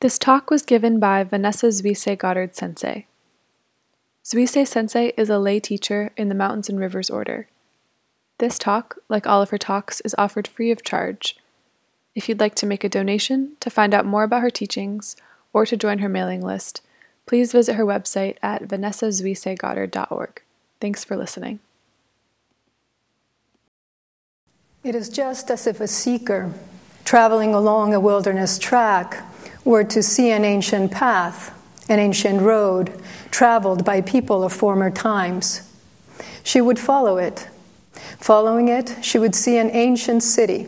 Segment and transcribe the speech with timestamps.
[0.00, 3.06] This talk was given by Vanessa Zuisei Goddard Sensei.
[4.24, 7.48] Zuisei Sensei is a lay teacher in the Mountains and Rivers Order.
[8.38, 11.36] This talk, like all of her talks, is offered free of charge.
[12.14, 15.16] If you'd like to make a donation, to find out more about her teachings,
[15.52, 16.80] or to join her mailing list,
[17.26, 20.42] please visit her website at vanessazuiseigoddard.org.
[20.80, 21.58] Thanks for listening.
[24.84, 26.52] It is just as if a seeker
[27.04, 29.24] traveling along a wilderness track
[29.68, 31.54] were to see an ancient path,
[31.90, 32.90] an ancient road
[33.30, 35.60] traveled by people of former times.
[36.42, 37.46] She would follow it.
[38.18, 40.66] Following it, she would see an ancient city,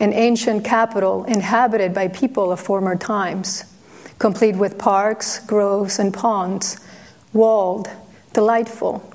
[0.00, 3.72] an ancient capital inhabited by people of former times,
[4.18, 6.84] complete with parks, groves, and ponds,
[7.32, 7.88] walled,
[8.32, 9.08] delightful.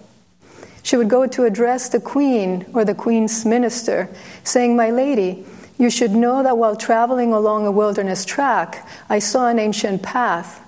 [0.81, 4.08] She would go to address the queen or the queen's minister,
[4.45, 5.45] saying, My lady,
[5.79, 10.61] you should know that while traveling along a wilderness track, I saw an ancient path.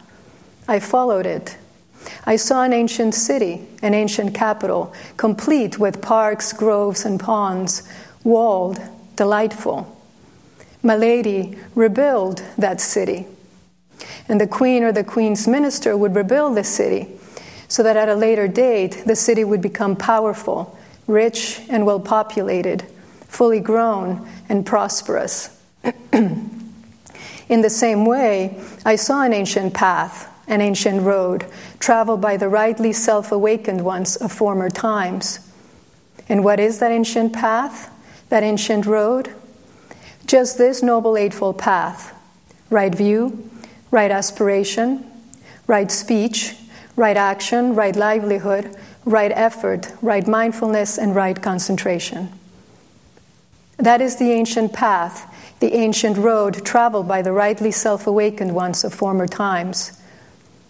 [0.69, 1.57] I followed it.
[2.25, 7.83] I saw an ancient city, an ancient capital, complete with parks, groves, and ponds,
[8.23, 8.79] walled,
[9.17, 9.85] delightful.
[10.81, 13.27] My lady, rebuild that city.
[14.29, 17.07] And the queen or the queen's minister would rebuild the city
[17.67, 22.85] so that at a later date the city would become powerful, rich, and well populated,
[23.31, 25.57] fully grown, and prosperous.
[26.13, 31.45] In the same way, I saw an ancient path, an ancient road,
[31.79, 35.39] traveled by the rightly self awakened ones of former times.
[36.27, 37.89] And what is that ancient path,
[38.27, 39.33] that ancient road?
[40.25, 42.13] Just this Noble Eightfold Path
[42.69, 43.49] right view,
[43.91, 45.05] right aspiration,
[45.67, 46.55] right speech,
[46.95, 52.29] right action, right livelihood, right effort, right mindfulness, and right concentration.
[53.81, 55.25] That is the ancient path,
[55.59, 59.99] the ancient road traveled by the rightly self awakened ones of former times.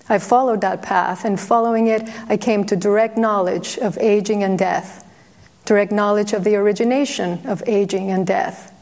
[0.08, 4.58] I followed that path, and following it, I came to direct knowledge of aging and
[4.58, 5.06] death,
[5.66, 8.74] direct knowledge of the origination of aging and death,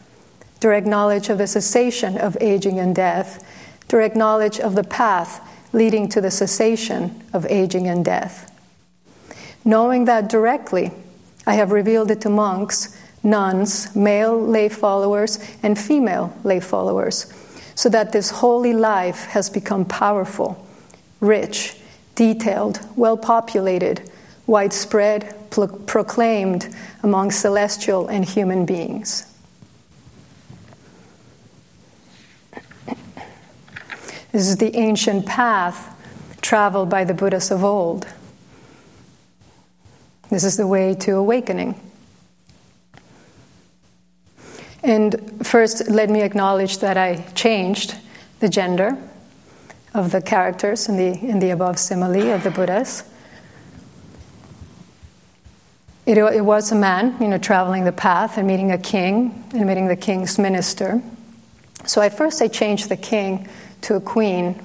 [0.59, 3.43] direct knowledge of the cessation of aging and death,
[3.87, 5.41] direct knowledge of the path
[5.73, 8.51] leading to the cessation of aging and death.
[9.65, 10.91] Knowing that directly,
[11.47, 17.31] I have revealed it to monks nuns, male lay followers, and female lay followers,
[17.75, 20.65] so that this holy life has become powerful,
[21.19, 21.77] rich,
[22.15, 24.09] detailed, well populated,
[24.47, 29.25] widespread, pro- proclaimed among celestial and human beings.
[34.31, 35.95] This is the ancient path
[36.41, 38.07] traveled by the Buddhas of old.
[40.29, 41.79] This is the way to awakening.
[44.89, 47.95] And first, let me acknowledge that I changed
[48.39, 48.97] the gender
[49.93, 53.03] of the characters in the, in the above simile of the Buddhas.
[56.07, 59.67] It, it was a man, you know, traveling the path and meeting a king and
[59.67, 61.03] meeting the king's minister.
[61.85, 63.47] So at first I changed the king
[63.81, 64.59] to a queen.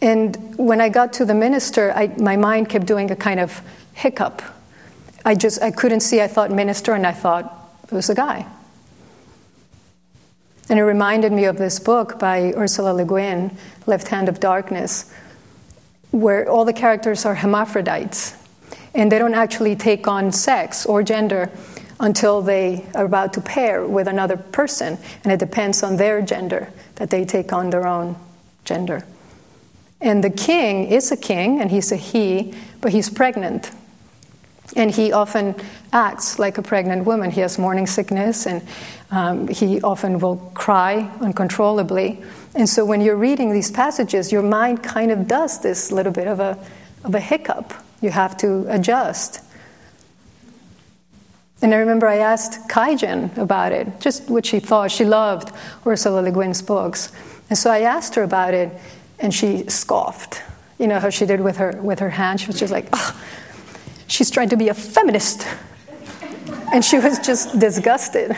[0.00, 3.60] And when I got to the minister, I, my mind kept doing a kind of
[3.92, 4.40] hiccup.
[5.22, 6.22] I just I couldn't see.
[6.22, 8.46] I thought minister, and I thought it was a guy.
[10.68, 15.12] And it reminded me of this book by Ursula Le Guin, Left Hand of Darkness,
[16.10, 18.36] where all the characters are hermaphrodites.
[18.94, 21.50] And they don't actually take on sex or gender
[22.00, 24.98] until they are about to pair with another person.
[25.22, 28.16] And it depends on their gender that they take on their own
[28.64, 29.04] gender.
[30.00, 33.70] And the king is a king, and he's a he, but he's pregnant.
[34.74, 35.54] And he often
[35.92, 37.30] acts like a pregnant woman.
[37.30, 38.66] He has morning sickness and
[39.10, 42.22] um, he often will cry uncontrollably.
[42.54, 46.26] And so when you're reading these passages, your mind kind of does this little bit
[46.26, 46.58] of a,
[47.04, 47.72] of a hiccup.
[48.00, 49.40] You have to adjust.
[51.62, 54.90] And I remember I asked Kaijin about it, just what she thought.
[54.90, 55.52] She loved
[55.86, 57.12] Ursula Le Guin's books.
[57.48, 58.70] And so I asked her about it,
[59.18, 60.42] and she scoffed.
[60.78, 62.40] You know how she did with her, with her hand?
[62.40, 62.88] She was just like,
[64.06, 65.46] she's trying to be a feminist.
[66.72, 68.30] And she was just disgusted.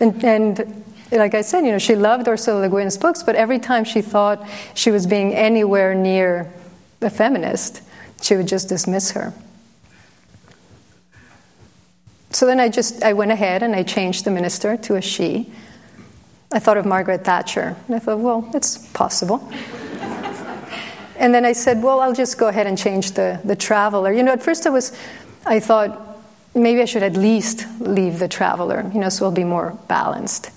[0.00, 3.58] and, and like I said, you know, she loved Ursula Le Guin's books, but every
[3.58, 6.52] time she thought she was being anywhere near
[7.00, 7.82] a feminist,
[8.20, 9.32] she would just dismiss her.
[12.30, 15.50] So then I just I went ahead and I changed the minister to a she.
[16.52, 17.76] I thought of Margaret Thatcher.
[17.86, 19.50] And I thought, well, it's possible.
[21.18, 24.12] And then I said, well, I'll just go ahead and change the, the traveler.
[24.12, 24.96] You know, at first I was,
[25.44, 26.20] I thought,
[26.54, 30.50] maybe I should at least leave the traveler, you know, so I'll be more balanced.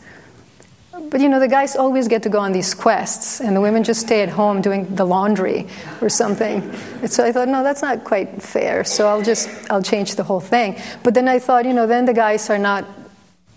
[1.09, 3.83] But you know, the guys always get to go on these quests, and the women
[3.83, 5.67] just stay at home doing the laundry
[5.99, 6.61] or something.
[7.01, 8.83] And so I thought, no, that's not quite fair.
[8.83, 10.79] So I'll just I'll change the whole thing.
[11.03, 12.85] But then I thought, you know, then the guys are not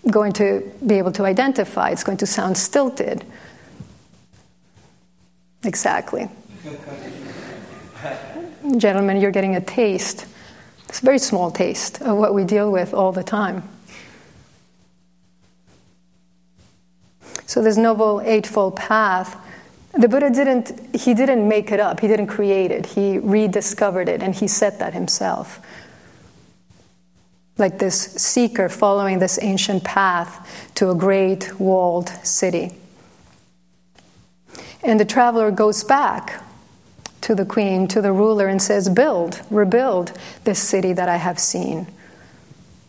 [0.09, 1.89] going to be able to identify.
[1.89, 3.23] It's going to sound stilted.
[5.63, 6.29] Exactly.
[8.77, 10.25] Gentlemen, you're getting a taste.
[10.89, 13.67] It's a very small taste of what we deal with all the time.
[17.45, 19.39] So this noble eightfold path,
[19.93, 21.99] the Buddha didn't he didn't make it up.
[21.99, 22.85] He didn't create it.
[22.85, 25.59] He rediscovered it and he said that himself.
[27.57, 32.73] Like this seeker following this ancient path to a great walled city.
[34.83, 36.41] And the traveler goes back
[37.25, 40.11] to the queen, to the ruler, and says, Build, rebuild
[40.43, 41.87] this city that I have seen.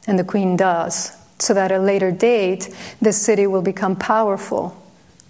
[0.07, 2.69] And the queen does so that at a later date,
[3.01, 4.77] this city will become powerful,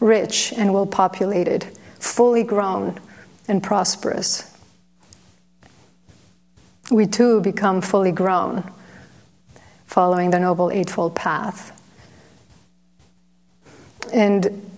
[0.00, 1.64] rich, and well populated,
[2.00, 2.98] fully grown,
[3.46, 4.52] and prosperous.
[6.90, 8.68] We too become fully grown,
[9.86, 11.72] following the Noble Eightfold Path.
[14.12, 14.68] And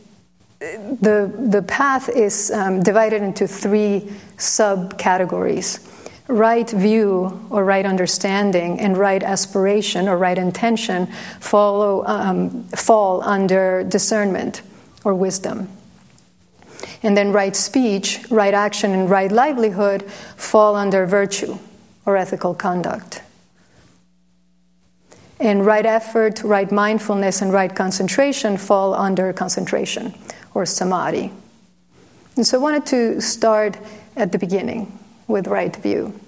[0.60, 4.00] the, the path is um, divided into three
[4.36, 5.84] subcategories
[6.28, 11.06] right view or right understanding and right aspiration or right intention
[11.40, 14.60] follow, um, fall under discernment
[15.04, 15.68] or wisdom.
[17.02, 20.02] And then right speech, right action, and right livelihood
[20.36, 21.56] fall under virtue
[22.04, 23.22] or ethical conduct.
[25.40, 30.12] And right effort, right mindfulness, and right concentration fall under concentration
[30.58, 31.30] or samadhi.
[32.34, 33.78] And so I wanted to start
[34.16, 36.18] at the beginning with right view.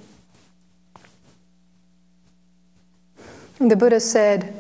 [3.58, 4.56] The Buddha said,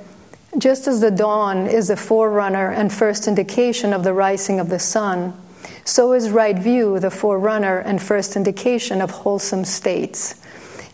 [0.58, 4.80] just as the dawn is the forerunner and first indication of the rising of the
[4.80, 5.40] sun,
[5.84, 10.34] so is right view the forerunner and first indication of wholesome states.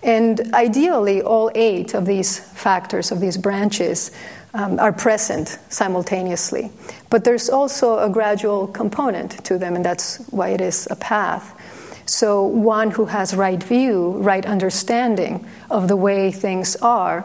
[0.02, 4.10] And ideally, all eight of these factors, of these branches,
[4.56, 6.70] um, are present simultaneously.
[7.10, 11.52] But there's also a gradual component to them, and that's why it is a path.
[12.06, 17.24] So, one who has right view, right understanding of the way things are,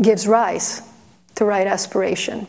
[0.00, 0.82] gives rise
[1.36, 2.46] to right aspiration,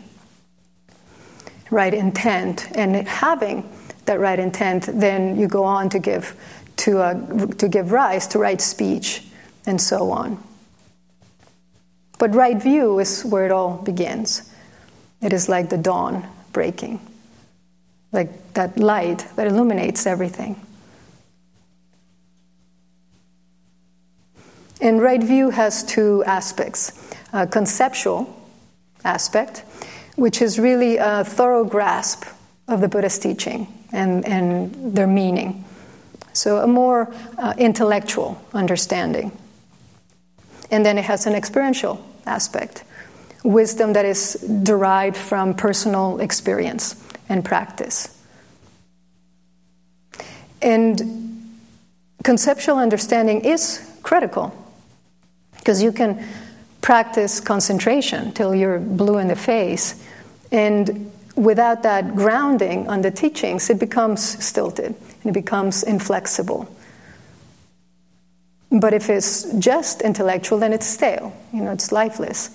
[1.70, 3.70] right intent, and having
[4.06, 6.36] that right intent, then you go on to give
[6.78, 9.24] to, uh, to give rise to right speech,
[9.66, 10.42] and so on.
[12.18, 14.50] But right view is where it all begins.
[15.22, 17.00] It is like the dawn breaking,
[18.12, 20.60] like that light that illuminates everything.
[24.82, 28.36] And right view has two aspects a conceptual
[29.04, 29.60] aspect,
[30.16, 32.26] which is really a thorough grasp
[32.68, 35.64] of the Buddha's teaching and, and their meaning.
[36.34, 39.32] So, a more uh, intellectual understanding.
[40.72, 42.84] And then it has an experiential aspect
[43.44, 44.34] wisdom that is
[44.64, 48.16] derived from personal experience and practice.
[50.62, 51.50] And
[52.24, 54.54] conceptual understanding is critical
[55.58, 56.24] because you can
[56.82, 60.04] practice concentration till you're blue in the face.
[60.52, 66.68] And without that grounding on the teachings, it becomes stilted and it becomes inflexible.
[68.72, 71.36] But if it's just intellectual, then it's stale.
[71.54, 72.52] You know, it's lifeless.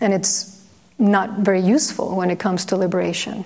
[0.00, 0.64] And it's
[0.98, 3.44] not very useful when it comes to liberation.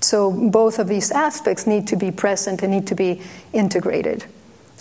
[0.00, 4.24] So both of these aspects need to be present and need to be integrated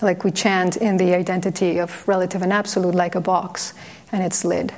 [0.02, 3.74] like we chant in the identity of relative and absolute, like a box
[4.12, 4.74] and its lid.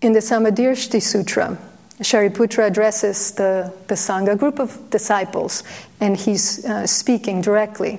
[0.00, 1.58] In the Samadrishti Sutra,
[2.00, 5.62] Shariputra addresses the, the Sangha, group of disciples,
[6.00, 7.98] and he's uh, speaking directly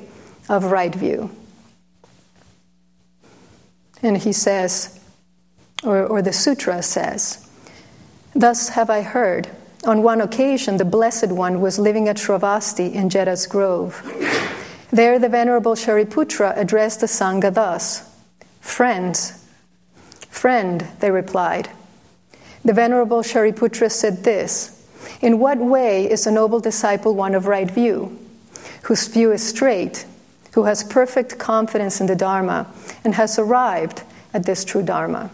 [0.50, 1.30] of right view.
[4.02, 5.00] And he says,
[5.84, 7.50] or, or the sutra says,
[8.34, 9.50] Thus have I heard
[9.86, 14.02] on one occasion, the Blessed One was living at Shravasti in Jeta's Grove.
[14.92, 18.10] There, the Venerable Shariputra addressed the Sangha thus
[18.62, 19.46] Friends,
[20.30, 21.70] friend, they replied.
[22.64, 24.88] The Venerable Shariputra said this
[25.22, 28.18] In what way is a noble disciple one of right view,
[28.84, 30.06] whose view is straight,
[30.56, 32.66] who has perfect confidence in the Dharma,
[33.04, 35.30] and has arrived at this true Dharma?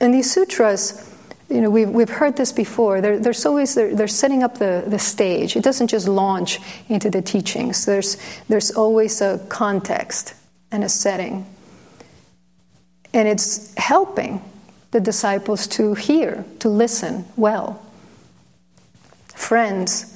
[0.00, 1.14] And these sutras,
[1.50, 3.02] you know, we've, we've heard this before.
[3.02, 5.56] There, there's always, they're, they're setting up the, the stage.
[5.56, 8.16] It doesn't just launch into the teachings, there's,
[8.48, 10.32] there's always a context
[10.72, 11.44] and a setting.
[13.12, 14.42] And it's helping
[14.92, 17.84] the disciples to hear, to listen well.
[19.34, 20.09] Friends,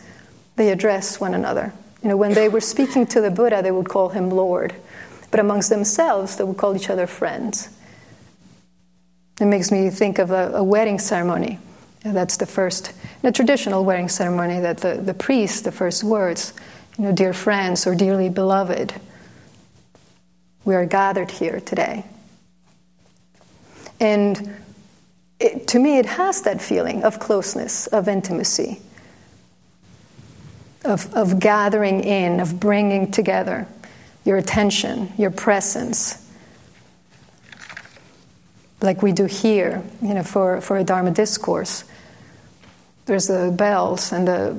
[0.57, 1.73] they address one another.
[2.03, 4.75] You know, when they were speaking to the Buddha, they would call him Lord.
[5.31, 7.69] But amongst themselves, they would call each other friends.
[9.41, 11.59] It makes me think of a, a wedding ceremony.
[12.05, 12.93] That's the first,
[13.23, 16.53] the traditional wedding ceremony, that the, the priest, the first words,
[16.99, 18.95] you know, dear friends or dearly beloved,
[20.65, 22.05] we are gathered here today.
[23.99, 24.55] And
[25.41, 28.81] it, to me, it has that feeling of closeness, of intimacy,
[30.85, 33.67] of, of gathering in, of bringing together
[34.25, 36.21] your attention, your presence,
[38.81, 41.85] like we do here, you know, for, for a Dharma discourse.
[43.07, 44.59] There's the bells and the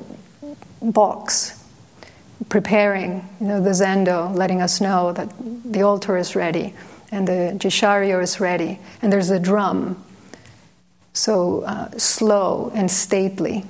[0.82, 1.62] box
[2.48, 5.32] preparing, you know, the zendo, letting us know that
[5.64, 6.74] the altar is ready
[7.10, 10.02] and the jisharyo is ready, and there's the drum,
[11.12, 13.64] so uh, slow and stately,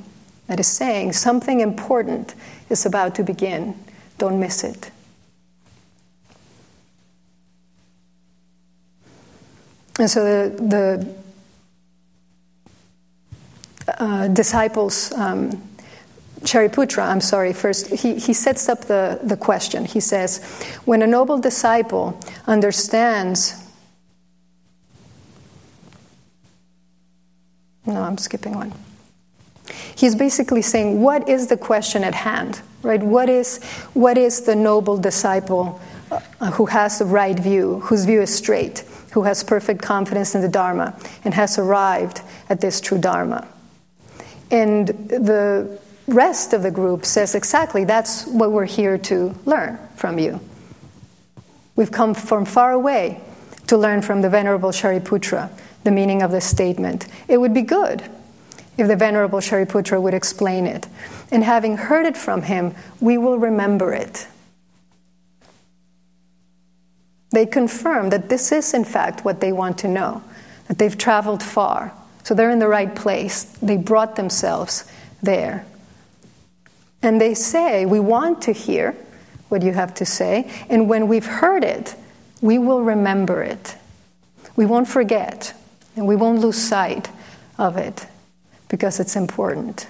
[0.47, 2.35] that is saying something important
[2.71, 3.75] is about to begin.
[4.19, 4.91] Don't miss it.
[9.99, 11.15] And so the, the
[13.99, 15.63] uh, disciples, um,
[16.43, 19.85] Shariputra, I'm sorry, first, he, he sets up the, the question.
[19.85, 20.45] He says,
[20.85, 23.55] When a noble disciple understands,
[27.87, 28.73] no, I'm skipping one.
[29.95, 32.61] He's basically saying, What is the question at hand?
[32.83, 33.03] Right?
[33.03, 33.63] What is,
[33.95, 35.81] what is the noble disciple
[36.11, 36.21] uh,
[36.53, 40.49] who has the right view, whose view is straight, who has perfect confidence in the
[40.49, 43.47] Dharma, and has arrived at this true Dharma?
[44.51, 50.19] And the rest of the group says exactly that's what we're here to learn from
[50.19, 50.41] you.
[51.75, 53.21] We've come from far away
[53.67, 55.51] to learn from the Venerable Shariputra
[55.87, 57.07] the meaning of this statement.
[57.29, 58.03] It would be good
[58.77, 60.87] if the Venerable Shariputra would explain it.
[61.31, 64.27] And having heard it from him, we will remember it.
[67.31, 70.23] They confirm that this is, in fact, what they want to know,
[70.69, 71.93] that they've traveled far.
[72.23, 73.45] So they're in the right place.
[73.45, 74.85] They brought themselves
[75.23, 75.65] there.
[77.03, 78.97] And they say, We want to hear
[79.49, 80.51] what you have to say.
[80.69, 81.95] And when we've heard it,
[82.41, 83.77] we will remember it.
[84.57, 85.55] We won't forget,
[85.95, 87.11] and we won't lose sight
[87.59, 88.07] of it
[88.69, 89.87] because it's important.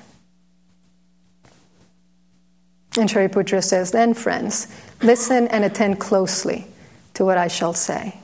[2.98, 4.68] And Shariputra says, Then, friends,
[5.02, 6.66] listen and attend closely
[7.14, 8.14] to what I shall say.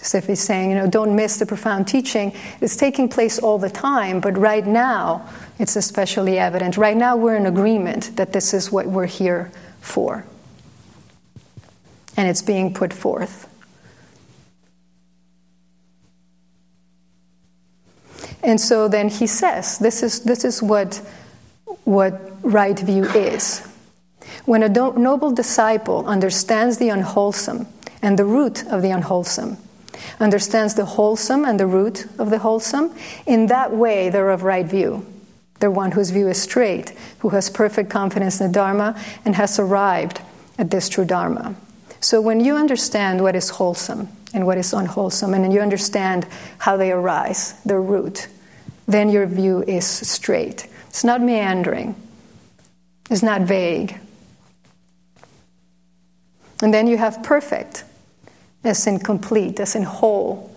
[0.00, 2.32] As if he's saying, you know, don't miss the profound teaching.
[2.60, 5.28] It's taking place all the time, but right now
[5.60, 6.76] it's especially evident.
[6.76, 10.24] Right now we're in agreement that this is what we're here for.
[12.16, 13.48] And it's being put forth.
[18.42, 20.96] And so then he says, this is, this is what,
[21.84, 23.66] what right view is.
[24.44, 27.66] When a do- noble disciple understands the unwholesome
[28.02, 29.58] and the root of the unwholesome,
[30.18, 32.92] understands the wholesome and the root of the wholesome,
[33.26, 35.06] in that way they're of right view.
[35.60, 39.60] They're one whose view is straight, who has perfect confidence in the Dharma and has
[39.60, 40.20] arrived
[40.58, 41.54] at this true Dharma.
[42.00, 46.26] So when you understand what is wholesome and what is unwholesome, and you understand
[46.58, 48.26] how they arise, their root,
[48.86, 50.66] then your view is straight.
[50.88, 51.94] It's not meandering,
[53.10, 53.98] it's not vague.
[56.62, 57.84] And then you have perfect,
[58.62, 60.54] as in complete, as in whole,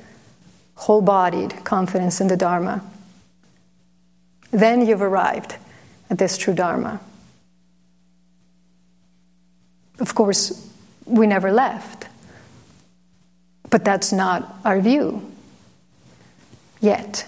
[0.76, 2.84] whole bodied confidence in the Dharma.
[4.52, 5.56] Then you've arrived
[6.10, 7.02] at this true Dharma.
[10.00, 10.70] Of course,
[11.06, 12.08] we never left.
[13.70, 15.30] But that's not our view
[16.80, 17.28] yet.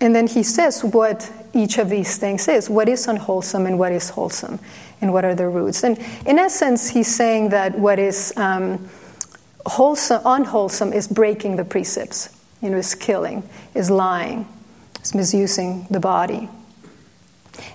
[0.00, 3.92] And then he says what each of these things is what is unwholesome and what
[3.92, 4.58] is wholesome,
[5.00, 5.84] and what are the roots.
[5.84, 8.88] And in essence, he's saying that what is um,
[9.66, 12.30] wholesome, unwholesome is breaking the precepts,
[12.62, 13.42] you know, is killing,
[13.74, 14.46] is lying,
[15.02, 16.48] is misusing the body.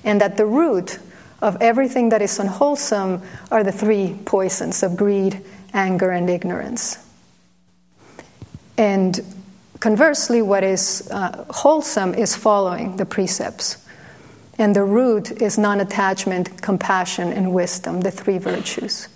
[0.04, 1.00] And that the root
[1.42, 6.98] of everything that is unwholesome are the three poisons of greed, anger, and ignorance.
[8.78, 9.22] And
[9.80, 13.78] Conversely, what is uh, wholesome is following the precepts.
[14.58, 19.10] And the root is non attachment, compassion, and wisdom, the three virtues.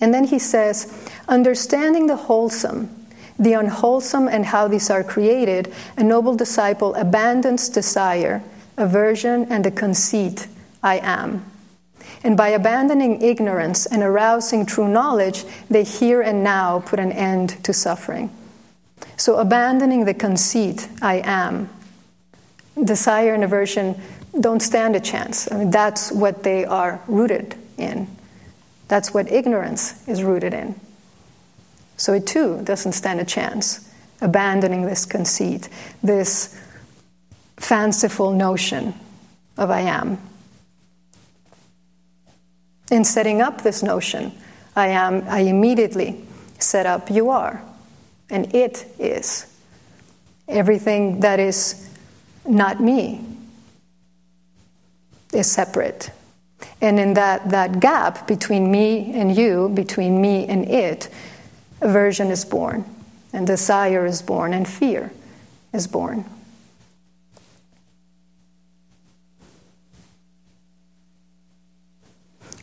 [0.00, 3.06] And then he says, understanding the wholesome,
[3.38, 8.42] the unwholesome, and how these are created, a noble disciple abandons desire,
[8.76, 10.48] aversion, and the conceit,
[10.82, 11.51] I am.
[12.24, 17.62] And by abandoning ignorance and arousing true knowledge, they here and now put an end
[17.64, 18.30] to suffering.
[19.16, 21.68] So, abandoning the conceit, I am,
[22.82, 24.00] desire and aversion
[24.40, 25.50] don't stand a chance.
[25.50, 28.08] I mean, that's what they are rooted in.
[28.88, 30.74] That's what ignorance is rooted in.
[31.96, 33.88] So it too doesn't stand a chance,
[34.20, 35.68] abandoning this conceit,
[36.02, 36.58] this
[37.56, 38.94] fanciful notion
[39.56, 40.18] of I am.
[42.92, 44.32] In setting up this notion,
[44.76, 46.22] I am, I immediately
[46.58, 47.64] set up you are,
[48.28, 49.46] and it is.
[50.46, 51.88] Everything that is
[52.46, 53.24] not me
[55.32, 56.10] is separate.
[56.82, 61.08] And in that, that gap between me and you, between me and it,
[61.80, 62.84] aversion is born,
[63.32, 65.10] and desire is born, and fear
[65.72, 66.26] is born.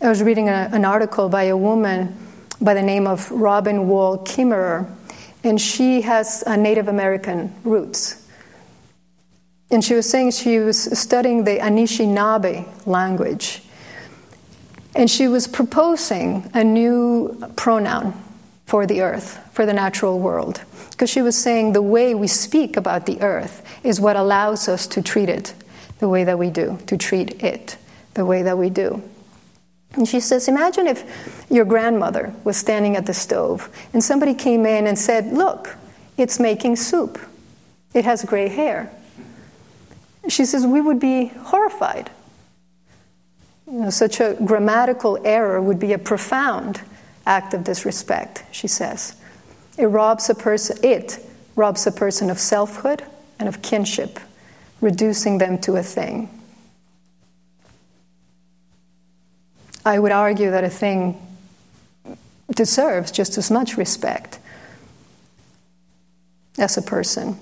[0.01, 2.15] I was reading a, an article by a woman
[2.61, 4.89] by the name of Robin Wall Kimmerer,
[5.43, 8.25] and she has Native American roots.
[9.69, 13.61] And she was saying she was studying the Anishinaabe language.
[14.95, 18.13] And she was proposing a new pronoun
[18.67, 20.61] for the earth, for the natural world.
[20.91, 24.87] Because she was saying the way we speak about the earth is what allows us
[24.87, 25.53] to treat it
[25.99, 27.77] the way that we do, to treat it
[28.13, 29.03] the way that we do.
[29.93, 34.65] And she says, Imagine if your grandmother was standing at the stove and somebody came
[34.65, 35.75] in and said, Look,
[36.17, 37.19] it's making soup.
[37.93, 38.91] It has gray hair.
[40.27, 42.11] She says, We would be horrified.
[43.65, 46.81] You know, such a grammatical error would be a profound
[47.25, 49.15] act of disrespect, she says.
[49.77, 51.19] It robs a person, it
[51.55, 53.03] robs a person of selfhood
[53.37, 54.19] and of kinship,
[54.81, 56.38] reducing them to a thing.
[59.89, 61.19] I would argue that a thing
[62.55, 64.37] deserves just as much respect
[66.59, 67.39] as a person.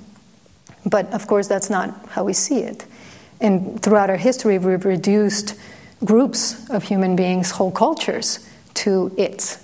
[0.85, 2.85] But of course, that's not how we see it.
[3.41, 5.55] And throughout our history, we've reduced
[6.05, 9.59] groups of human beings, whole cultures, to it.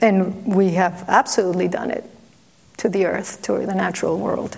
[0.00, 2.04] And we have absolutely done it
[2.78, 4.56] to the earth, to the natural world.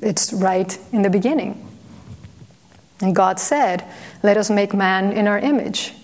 [0.00, 1.67] It's right in the beginning.
[3.00, 3.84] And God said,
[4.22, 5.94] Let us make man in our image,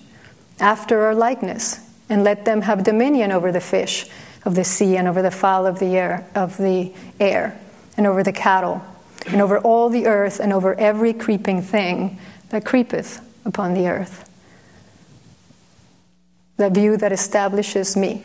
[0.61, 4.07] after our likeness, and let them have dominion over the fish
[4.44, 7.59] of the sea and over the fowl of the air, of the air
[7.96, 8.83] and over the cattle
[9.26, 12.18] and over all the earth and over every creeping thing
[12.50, 14.30] that creepeth upon the earth.
[16.57, 18.22] The view that establishes me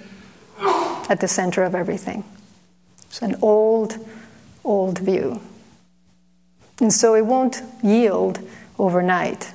[1.09, 2.23] at the center of everything.
[3.07, 3.97] It's an old,
[4.63, 5.41] old view.
[6.79, 8.39] And so it won't yield
[8.79, 9.51] overnight.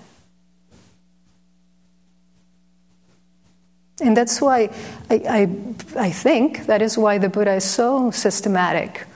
[4.00, 4.70] And that's why
[5.08, 9.06] I, I, I, think that is why the Buddha is so systematic.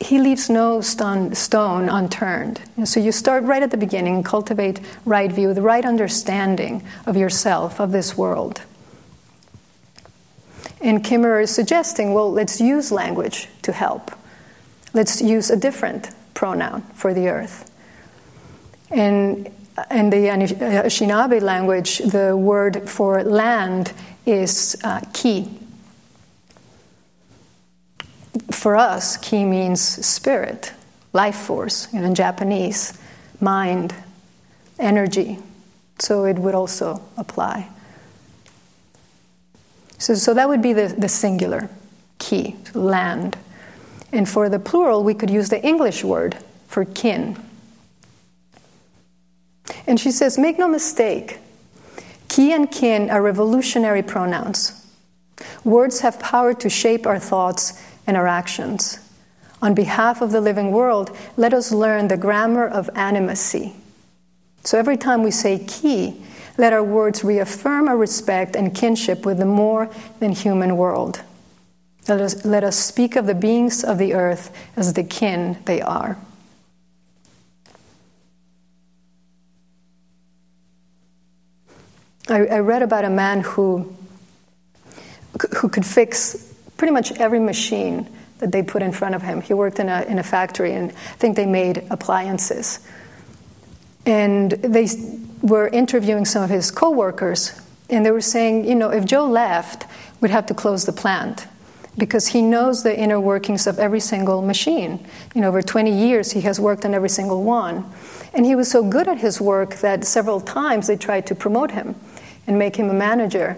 [0.00, 2.60] He leaves no stone, stone unturned.
[2.76, 7.16] And so you start right at the beginning, cultivate right view, the right understanding of
[7.16, 8.60] yourself, of this world.
[10.82, 14.10] And Kimmerer is suggesting well, let's use language to help.
[14.92, 17.71] Let's use a different pronoun for the earth.
[18.92, 19.50] And
[19.90, 23.92] in the Anishinaabe language, the word for land
[24.26, 25.48] is uh, ki.
[28.50, 30.72] For us, ki means spirit,
[31.12, 32.98] life force, know, in Japanese,
[33.40, 33.94] mind,
[34.78, 35.38] energy.
[35.98, 37.68] So it would also apply.
[39.98, 41.70] So, so that would be the, the singular,
[42.18, 43.38] ki, land.
[44.12, 47.36] And for the plural, we could use the English word for kin.
[49.86, 51.38] And she says, Make no mistake,
[52.28, 54.78] ki and kin are revolutionary pronouns.
[55.64, 58.98] Words have power to shape our thoughts and our actions.
[59.60, 63.74] On behalf of the living world, let us learn the grammar of animacy.
[64.64, 66.20] So every time we say ki,
[66.58, 69.88] let our words reaffirm our respect and kinship with the more
[70.20, 71.22] than human world.
[72.08, 75.80] Let us, let us speak of the beings of the earth as the kin they
[75.80, 76.18] are.
[82.28, 83.94] I, I read about a man who,
[85.56, 88.08] who could fix pretty much every machine
[88.38, 89.40] that they put in front of him.
[89.40, 92.80] He worked in a, in a factory and I think they made appliances.
[94.04, 94.88] And they
[95.42, 99.86] were interviewing some of his coworkers, and they were saying, you know, if Joe left,
[100.20, 101.46] we'd have to close the plant
[101.98, 105.06] because he knows the inner workings of every single machine.
[105.34, 107.84] You know, over 20 years, he has worked on every single one.
[108.34, 111.72] And he was so good at his work that several times they tried to promote
[111.72, 111.94] him
[112.46, 113.56] and make him a manager.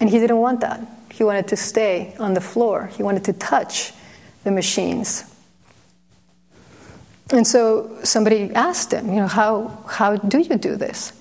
[0.00, 0.80] And he didn't want that.
[1.10, 3.92] He wanted to stay on the floor, he wanted to touch
[4.44, 5.24] the machines.
[7.32, 11.12] And so somebody asked him, you know, how, how do you do this?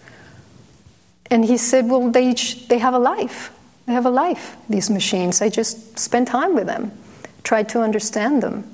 [1.31, 3.51] And he said, well, they, each, they have a life.
[3.87, 5.41] They have a life, these machines.
[5.41, 6.91] I just spend time with them,
[7.43, 8.69] try to understand them.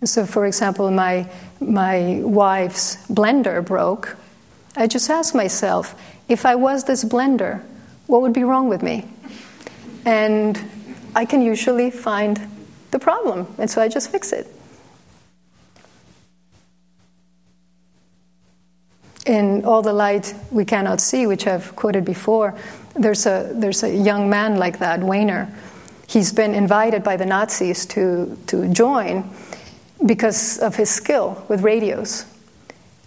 [0.00, 1.28] And so, for example, my,
[1.60, 4.16] my wife's blender broke.
[4.76, 5.94] I just asked myself,
[6.28, 7.62] if I was this blender,
[8.06, 9.06] what would be wrong with me?
[10.04, 10.60] And
[11.14, 12.40] I can usually find
[12.90, 14.46] the problem, and so I just fix it.
[19.26, 22.54] in All the Light We Cannot See, which I've quoted before,
[22.94, 25.52] there's a, there's a young man like that, Werner.
[26.06, 29.28] He's been invited by the Nazis to, to join
[30.04, 32.26] because of his skill with radios.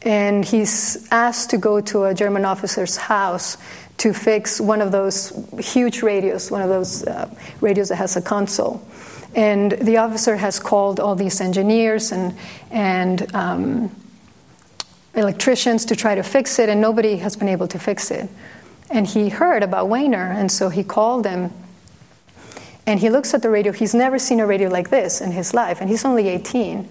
[0.04, 3.58] And he's asked to go to a German officer's house
[3.98, 7.30] to fix one of those huge radios, one of those uh,
[7.62, 8.86] radios that has a console.
[9.36, 12.38] And the officer has called all these engineers and,
[12.72, 13.92] and um,
[15.16, 18.30] electricians to try to fix it, and nobody has been able to fix it.
[18.90, 21.52] And he heard about Werner, and so he called him.
[22.86, 23.74] And he looks at the radio.
[23.74, 26.88] He's never seen a radio like this in his life, and he's only 18.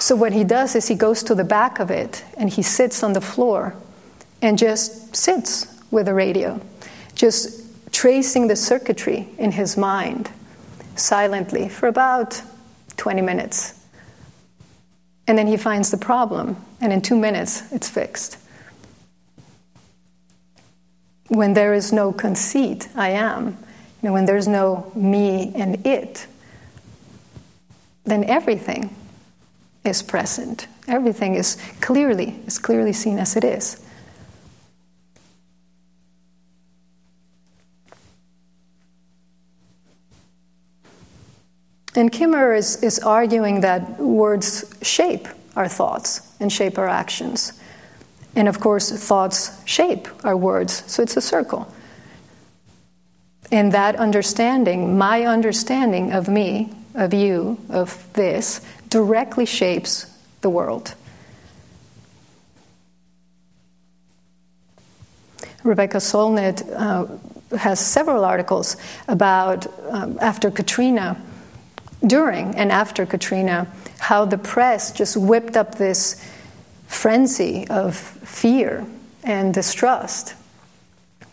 [0.00, 3.02] So what he does is he goes to the back of it and he sits
[3.02, 3.76] on the floor
[4.40, 6.58] and just sits with the radio,
[7.14, 10.30] just tracing the circuitry in his mind
[10.96, 12.40] silently for about
[12.96, 13.78] 20 minutes.
[15.26, 18.38] And then he finds the problem, and in two minutes, it's fixed.
[21.28, 23.58] When there is no conceit, I am,
[24.02, 26.26] you know, when there's no me and it,
[28.04, 28.96] then everything
[29.84, 30.66] is present.
[30.88, 33.82] Everything is clearly, is clearly seen as it is.
[41.96, 47.52] And Kimmerer is, is arguing that words shape our thoughts and shape our actions.
[48.36, 51.72] And of course, thoughts shape our words, so it's a circle.
[53.50, 60.06] And that understanding, my understanding of me, of you, of this, directly shapes
[60.42, 60.94] the world.
[65.62, 68.76] Rebecca Solnit uh, has several articles
[69.08, 71.20] about um, after Katrina
[72.06, 76.22] during and after Katrina, how the press just whipped up this
[76.86, 78.86] frenzy of fear
[79.22, 80.34] and distrust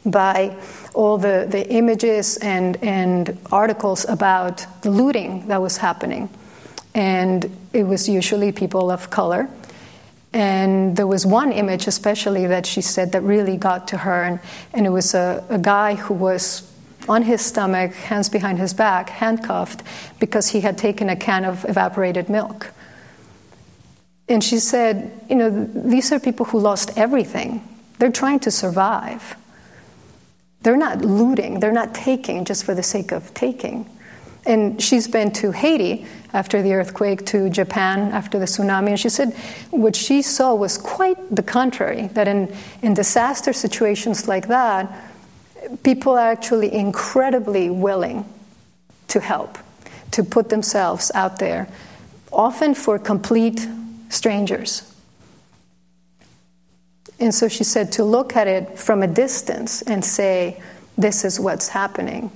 [0.06, 0.56] by
[0.94, 6.30] all the, the images and, and articles about the looting that was happening.
[6.98, 9.48] And it was usually people of color.
[10.34, 14.24] And there was one image, especially, that she said that really got to her.
[14.24, 14.40] And,
[14.74, 16.70] and it was a, a guy who was
[17.08, 19.84] on his stomach, hands behind his back, handcuffed,
[20.20, 22.74] because he had taken a can of evaporated milk.
[24.28, 27.62] And she said, You know, these are people who lost everything.
[28.00, 29.36] They're trying to survive.
[30.62, 33.88] They're not looting, they're not taking just for the sake of taking.
[34.48, 39.10] And she's been to Haiti after the earthquake, to Japan after the tsunami, and she
[39.10, 39.34] said
[39.72, 44.90] what she saw was quite the contrary that in, in disaster situations like that,
[45.84, 48.24] people are actually incredibly willing
[49.10, 49.58] to help,
[50.12, 51.68] to put themselves out there,
[52.32, 53.68] often for complete
[54.10, 54.94] strangers.
[57.20, 60.62] And so she said to look at it from a distance and say,
[60.98, 62.32] This is what's happening.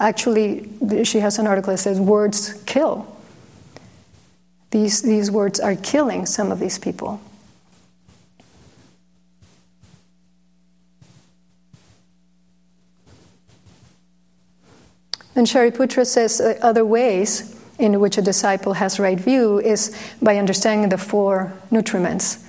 [0.00, 0.68] Actually,
[1.04, 3.06] she has an article that says, Words kill.
[4.70, 7.20] These, these words are killing some of these people.
[15.36, 20.36] And Shariputra says uh, other ways in which a disciple has right view is by
[20.36, 22.44] understanding the four nutriments,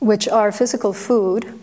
[0.00, 1.58] which are physical food,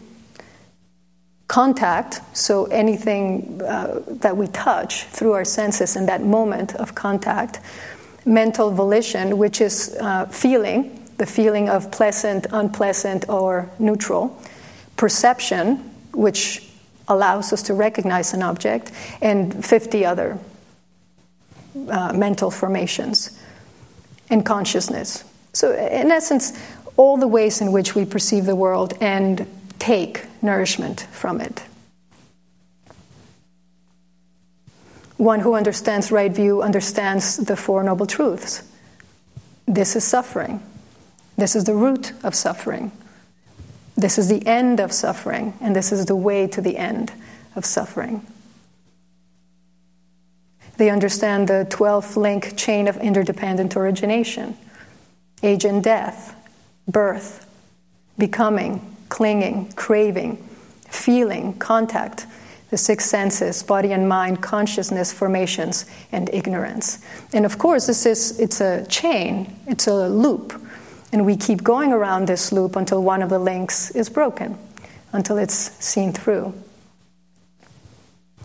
[1.52, 7.60] contact, so anything uh, that we touch through our senses in that moment of contact,
[8.26, 14.42] mental volition, which is uh, feeling, the feeling of pleasant, unpleasant, or neutral,
[14.96, 15.76] perception,
[16.14, 16.72] which
[17.10, 20.40] allows us to recognize an object, and 50 other
[21.90, 23.38] uh, mental formations
[24.30, 25.26] and consciousness.
[25.52, 26.58] So, in essence,
[26.96, 29.46] all the ways in which we perceive the world and
[29.82, 31.64] take nourishment from it.
[35.18, 38.62] One who understands right view understands the Four Noble Truths.
[39.66, 40.62] This is suffering.
[41.36, 42.92] This is the root of suffering.
[43.96, 47.12] This is the end of suffering, and this is the way to the end
[47.56, 48.26] of suffering.
[50.78, 54.56] They understand the 12 link chain of interdependent origination
[55.42, 56.36] age and death,
[56.88, 57.48] birth,
[58.16, 60.38] becoming, clinging, craving,
[60.88, 62.26] feeling, contact,
[62.70, 67.04] the six senses, body and mind, consciousness, formations, and ignorance.
[67.34, 70.54] And of course, this is it's a chain, it's a loop.
[71.12, 74.58] And we keep going around this loop until one of the links is broken,
[75.12, 75.54] until it's
[75.86, 76.54] seen through.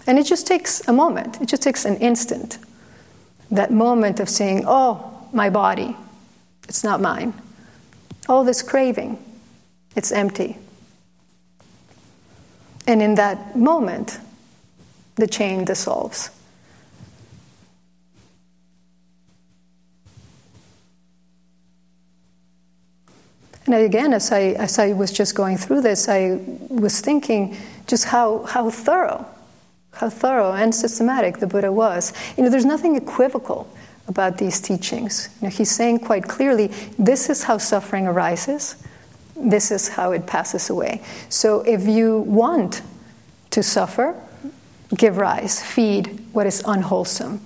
[0.08, 2.58] And it just takes a moment, it just takes an instant.
[3.52, 5.96] That moment of saying, oh, my body,
[6.68, 7.32] it's not mine.
[8.28, 9.22] Oh, this craving,
[9.96, 10.58] it's empty.
[12.86, 14.20] And in that moment,
[15.16, 16.30] the chain dissolves.
[23.64, 27.56] And again, as I, as I was just going through this, I was thinking
[27.88, 29.26] just how, how thorough,
[29.92, 32.12] how thorough and systematic the Buddha was.
[32.36, 33.68] You know, there's nothing equivocal
[34.06, 35.28] about these teachings.
[35.40, 38.76] You know, he's saying quite clearly this is how suffering arises,
[39.36, 41.02] this is how it passes away.
[41.28, 42.82] So if you want
[43.50, 44.20] to suffer,
[44.94, 47.40] give rise, feed what is unwholesome.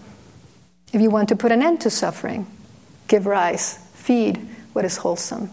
[0.92, 2.46] If you want to put an end to suffering,
[3.09, 4.37] give rise, feed
[4.72, 5.50] what is wholesome.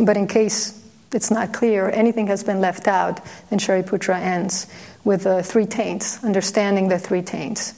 [0.00, 0.80] But in case
[1.12, 3.20] it's not clear, anything has been left out,
[3.50, 4.66] then Shariputra ends
[5.04, 7.74] with the three taints, understanding the three taints,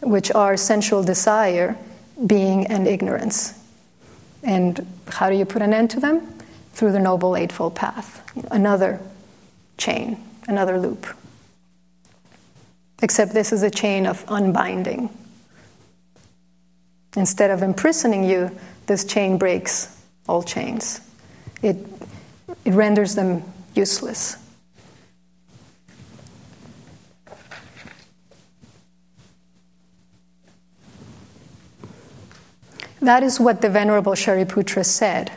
[0.00, 1.76] which are sensual desire,
[2.24, 3.58] being, and ignorance.
[4.42, 6.26] And how do you put an end to them?
[6.72, 8.22] Through the Noble Eightfold Path.
[8.50, 9.00] Another
[9.78, 11.06] chain, another loop.
[13.02, 15.10] Except this is a chain of unbinding.
[17.16, 18.50] Instead of imprisoning you,
[18.86, 19.94] this chain breaks
[20.28, 21.00] all chains
[21.62, 21.76] it,
[22.64, 23.42] it renders them
[23.74, 24.36] useless.
[33.06, 35.30] That is what the Venerable Shariputra said.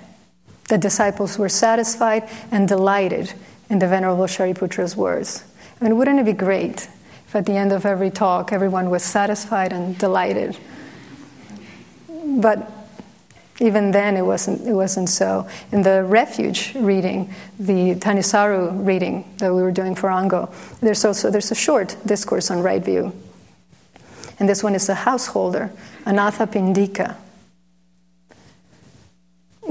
[0.70, 3.32] The disciples were satisfied and delighted
[3.70, 5.44] in the Venerable Shariputra's words.
[5.80, 6.90] I mean, wouldn't it be great
[7.28, 10.58] if at the end of every talk everyone was satisfied and delighted?
[12.26, 12.72] But
[13.60, 15.48] even then, it wasn't, it wasn't so.
[15.72, 20.52] In the refuge reading, the Thanissaro reading that we were doing for Ango,
[20.82, 23.14] there's also there's a short discourse on right view.
[24.40, 25.72] And this one is a householder,
[26.06, 27.16] Anathapindika.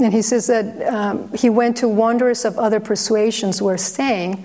[0.09, 4.43] And he says that um, he went to wanderers of other persuasions who were staying.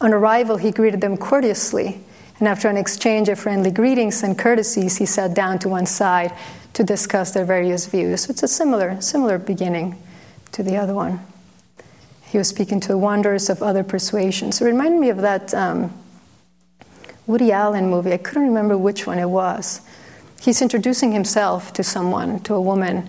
[0.00, 2.00] On arrival, he greeted them courteously.
[2.40, 6.32] And after an exchange of friendly greetings and courtesies, he sat down to one side
[6.72, 8.22] to discuss their various views.
[8.22, 9.96] So It's a similar, similar beginning
[10.50, 11.24] to the other one.
[12.24, 14.60] He was speaking to wanderers of other persuasions.
[14.60, 15.96] It reminded me of that um,
[17.28, 18.12] Woody Allen movie.
[18.12, 19.82] I couldn't remember which one it was.
[20.40, 23.08] He's introducing himself to someone, to a woman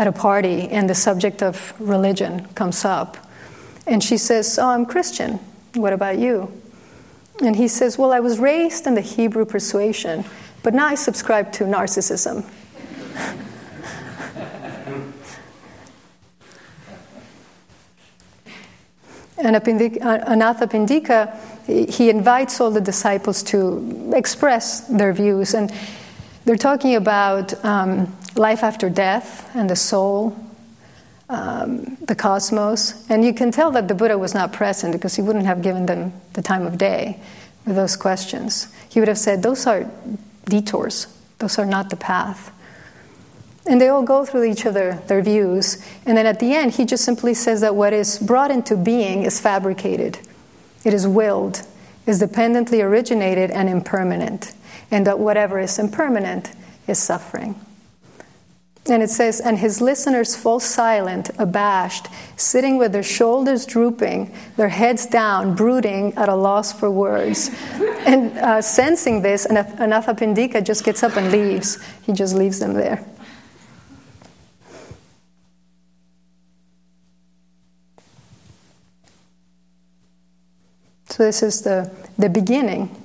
[0.00, 3.18] at a party, and the subject of religion comes up.
[3.86, 5.38] And she says, Oh, I'm Christian.
[5.74, 6.50] What about you?
[7.42, 10.24] And he says, Well, I was raised in the Hebrew persuasion,
[10.62, 12.48] but now I subscribe to narcissism.
[19.42, 21.34] And Anathapindika,
[21.66, 25.54] he invites all the disciples to express their views.
[25.54, 25.72] And
[26.44, 30.36] they're talking about um, life after death and the soul,
[31.28, 33.08] um, the cosmos.
[33.08, 35.86] And you can tell that the Buddha was not present because he wouldn't have given
[35.86, 37.20] them the time of day
[37.66, 38.68] with those questions.
[38.88, 39.90] He would have said, Those are
[40.46, 41.06] detours,
[41.38, 42.52] those are not the path.
[43.66, 45.84] And they all go through each other, their views.
[46.06, 49.22] And then at the end, he just simply says that what is brought into being
[49.22, 50.18] is fabricated,
[50.84, 51.62] it is willed,
[52.06, 54.54] is dependently originated and impermanent.
[54.90, 56.50] And that whatever is impermanent
[56.88, 57.54] is suffering.
[58.86, 64.70] And it says, and his listeners fall silent, abashed, sitting with their shoulders drooping, their
[64.70, 67.50] heads down, brooding at a loss for words.
[68.06, 71.78] and uh, sensing this, Anathapindika just gets up and leaves.
[72.06, 73.06] He just leaves them there.
[81.10, 82.96] So, this is the, the beginning,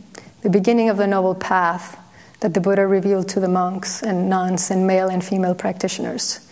[0.41, 1.99] the beginning of the Noble Path,
[2.45, 6.47] that the Buddha revealed to the monks and nuns and male and female practitioners,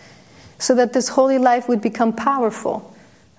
[0.58, 2.92] so that this holy life would become powerful,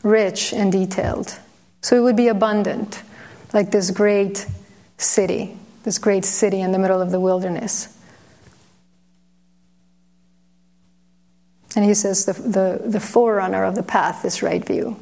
[0.04, 1.38] rich, and detailed.
[1.82, 3.04] So it would be abundant,
[3.52, 4.48] like this great
[4.98, 7.94] city, this great city in the middle of the wilderness.
[11.76, 14.98] And he says the, the, the forerunner of the path is right view,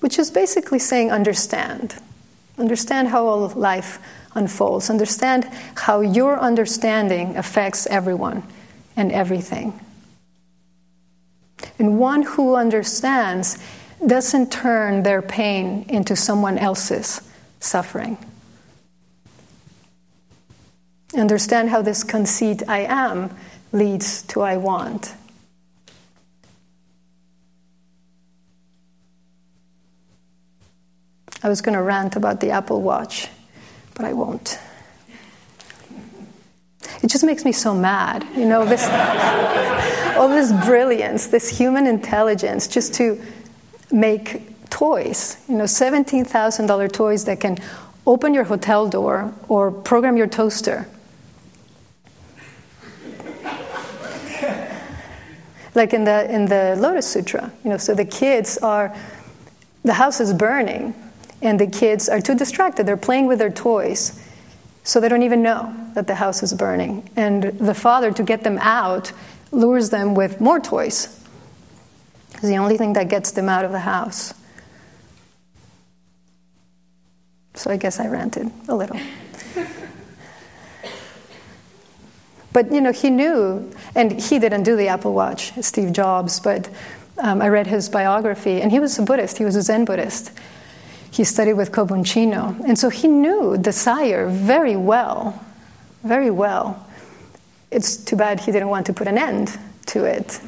[0.00, 1.96] which is basically saying understand.
[2.56, 3.98] Understand how all life
[4.34, 4.90] unfolds.
[4.90, 8.42] Understand how your understanding affects everyone
[8.96, 9.78] and everything.
[11.78, 13.58] And one who understands
[14.06, 17.20] doesn't turn their pain into someone else's
[17.60, 18.18] suffering.
[21.16, 23.30] Understand how this conceit I am
[23.72, 25.14] leads to I want.
[31.42, 33.28] I was going to rant about the Apple Watch,
[33.94, 34.58] but I won't.
[37.02, 38.86] It just makes me so mad, you know, this,
[40.16, 43.20] all this brilliance, this human intelligence, just to
[43.90, 47.58] make toys, you know, $17,000 toys that can
[48.06, 50.86] open your hotel door or program your toaster
[55.74, 57.50] like in the in the Lotus Sutra.
[57.64, 58.94] You know, so the kids are
[59.84, 60.94] the house is burning,
[61.42, 62.86] and the kids are too distracted.
[62.86, 64.20] They're playing with their toys,
[64.82, 67.08] so they don't even know that the house is burning.
[67.16, 69.12] And the father, to get them out,
[69.50, 71.20] lures them with more toys.
[72.32, 74.34] It's the only thing that gets them out of the house.
[77.54, 78.98] So I guess I ranted a little.
[82.54, 86.70] But you know, he knew, and he didn't do the Apple Watch, Steve Jobs, but
[87.18, 90.30] um, I read his biography, and he was a Buddhist, he was a Zen Buddhist.
[91.14, 95.40] He studied with Kobun Chino, and so he knew desire very well,
[96.02, 96.84] very well.
[97.70, 100.40] It's too bad he didn't want to put an end to it.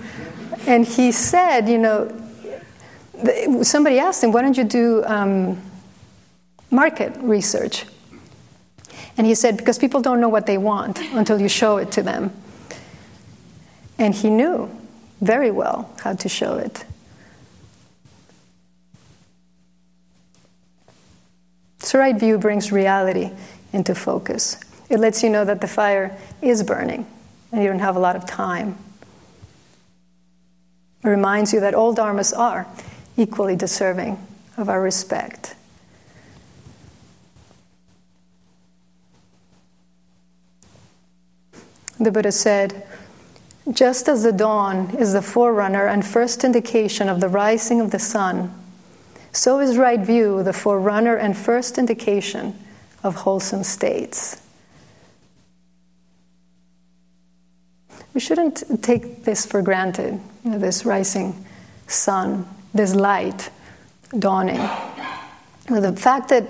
[0.66, 2.10] And he said, you know,
[3.62, 5.62] somebody asked him, why don't you do um,
[6.72, 7.86] market research?
[9.16, 12.02] And he said, Because people don't know what they want until you show it to
[12.02, 12.32] them.
[13.98, 14.68] And he knew
[15.20, 16.84] very well how to show it.
[21.86, 23.30] So, right view brings reality
[23.72, 24.58] into focus.
[24.90, 27.06] It lets you know that the fire is burning
[27.52, 28.76] and you don't have a lot of time.
[31.04, 32.66] It reminds you that all dharmas are
[33.16, 34.18] equally deserving
[34.56, 35.54] of our respect.
[42.00, 42.84] The Buddha said,
[43.70, 48.00] just as the dawn is the forerunner and first indication of the rising of the
[48.00, 48.52] sun,
[49.36, 52.58] so is right view the forerunner and first indication
[53.02, 54.40] of wholesome states.
[58.14, 61.44] We shouldn't take this for granted, you know, this rising
[61.86, 63.50] sun, this light
[64.18, 64.60] dawning.
[65.68, 66.46] The fact that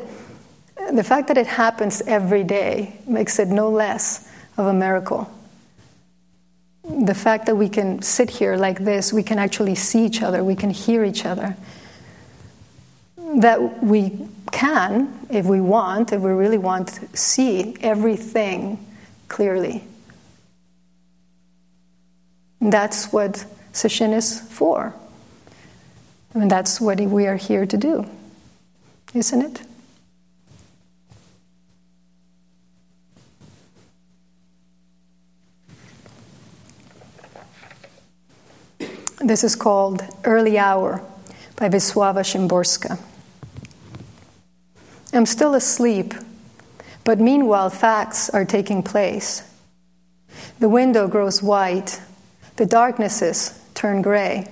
[0.93, 5.29] the fact that it happens every day makes it no less of a miracle
[6.89, 10.45] the fact that we can sit here like this, we can actually see each other,
[10.45, 11.57] we can hear each other,
[13.37, 18.79] that we can, if we want, if we really want, to see everything
[19.29, 19.85] clearly.
[22.61, 24.95] That's what session is for.
[26.35, 28.07] I mean, that's what we are here to do,
[29.15, 29.63] isn't it?
[39.19, 41.03] This is called Early Hour
[41.57, 42.99] by Wisława Szymborska.
[45.17, 46.13] I'm still asleep,
[47.03, 49.43] but meanwhile, facts are taking place.
[50.59, 52.01] The window grows white,
[52.57, 54.47] the darknesses turn gray.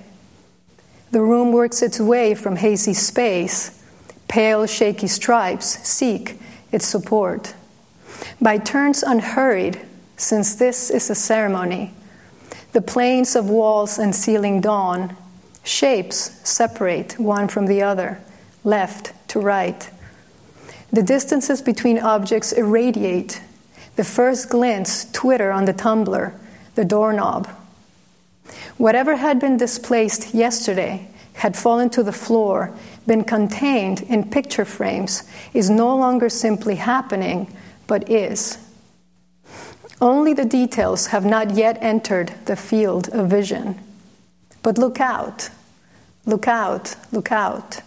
[1.11, 3.83] The room works its way from hazy space.
[4.27, 6.39] Pale, shaky stripes seek
[6.71, 7.53] its support.
[8.41, 9.79] By turns unhurried,
[10.17, 11.93] since this is a ceremony,
[12.71, 15.15] the planes of walls and ceiling dawn.
[15.63, 18.19] Shapes separate one from the other,
[18.63, 19.89] left to right.
[20.95, 23.41] The distances between objects irradiate.
[23.97, 26.33] The first glints twitter on the tumbler,
[26.75, 27.49] the doorknob.
[28.77, 32.73] Whatever had been displaced yesterday had fallen to the floor,
[33.05, 35.23] been contained in picture frames,
[35.53, 37.53] is no longer simply happening,
[37.87, 38.57] but is.
[39.99, 43.77] Only the details have not yet entered the field of vision.
[44.63, 45.49] But look out,
[46.25, 47.81] look out, look out.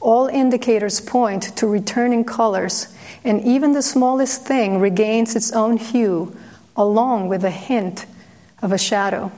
[0.00, 2.88] All indicators point to returning colors,
[3.24, 6.36] and even the smallest thing regains its own hue,
[6.76, 8.06] along with a hint
[8.62, 9.32] of a shadow.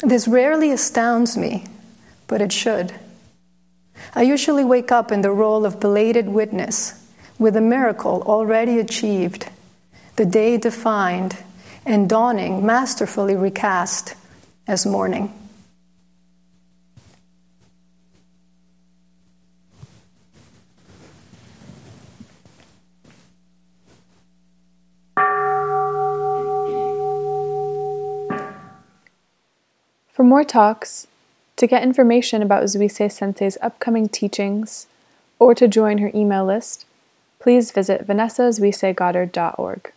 [0.00, 1.64] This rarely astounds me,
[2.26, 2.94] but it should.
[4.14, 7.02] I usually wake up in the role of belated witness,
[7.38, 9.48] with a miracle already achieved,
[10.16, 11.36] the day defined,
[11.84, 14.14] and dawning masterfully recast
[14.66, 15.32] as morning.
[30.16, 31.08] For more talks,
[31.56, 34.86] to get information about Zuisei Sensei's upcoming teachings,
[35.38, 36.86] or to join her email list,
[37.38, 39.92] please visit vanessazuiseigoddard.org.